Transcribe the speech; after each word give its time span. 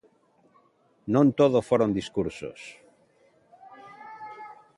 Non 1.13 1.27
todo 1.39 1.67
foron 1.69 1.95
discursos. 1.99 2.59